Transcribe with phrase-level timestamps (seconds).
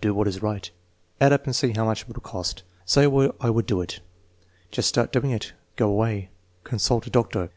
[0.00, 0.68] "Do what is right."
[1.20, 4.00] "Add up and see how much it will cost." "Say I would do it."
[4.72, 6.30] "Just start doing it." "Go away."
[6.64, 7.50] "Consult a doc tor."